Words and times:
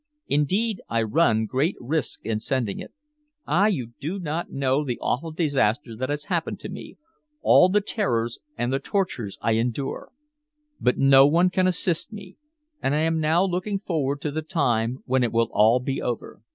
Indeed, 0.25 0.81
I 0.89 1.03
run 1.03 1.45
great 1.45 1.75
risks 1.79 2.17
in 2.23 2.39
sending 2.39 2.79
it. 2.79 2.91
Ah! 3.45 3.67
you 3.67 3.91
do 3.99 4.17
not 4.17 4.49
know 4.49 4.83
the 4.83 4.97
awful 4.97 5.31
disaster 5.31 5.95
that 5.95 6.09
has 6.09 6.23
happened 6.23 6.59
to 6.61 6.69
me, 6.69 6.97
all 7.43 7.69
the 7.69 7.81
terrors 7.81 8.39
and 8.57 8.73
the 8.73 8.79
tortures 8.79 9.37
I 9.43 9.51
endure. 9.51 10.11
But 10.79 10.97
no 10.97 11.27
one 11.27 11.51
can 11.51 11.67
assist 11.67 12.11
me, 12.11 12.35
and 12.81 12.95
I 12.95 13.01
am 13.01 13.19
now 13.19 13.45
looking 13.45 13.77
forward 13.77 14.21
to 14.21 14.31
the 14.31 14.41
time 14.41 15.03
when 15.05 15.21
it 15.23 15.31
will 15.31 15.49
all 15.51 15.79
be 15.79 16.01
over. 16.01 16.41